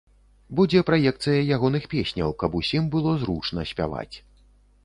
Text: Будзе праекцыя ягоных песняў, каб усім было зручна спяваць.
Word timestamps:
Будзе 0.59 0.81
праекцыя 0.87 1.43
ягоных 1.57 1.87
песняў, 1.93 2.33
каб 2.45 2.57
усім 2.61 2.91
было 2.97 3.15
зручна 3.25 3.71
спяваць. 3.75 4.15